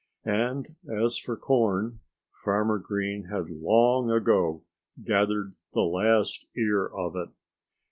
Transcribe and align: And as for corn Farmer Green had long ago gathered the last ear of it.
And 0.25 0.77
as 0.91 1.19
for 1.19 1.37
corn 1.37 1.99
Farmer 2.43 2.79
Green 2.79 3.25
had 3.25 3.51
long 3.51 4.09
ago 4.09 4.63
gathered 5.03 5.53
the 5.75 5.81
last 5.81 6.43
ear 6.57 6.87
of 6.87 7.15
it. 7.15 7.29